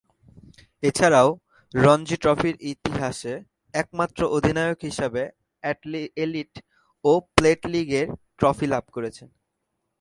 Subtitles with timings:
[0.83, 1.29] এছাড়াও,
[1.73, 3.33] রঞ্জী ট্রফির ইতিহাসে
[3.73, 5.23] একমাত্র অধিনায়ক হিসেবে
[6.23, 6.53] এলিট
[7.05, 8.07] ও প্লেট লীগের
[8.39, 9.27] ট্রফি লাভ করেছেন।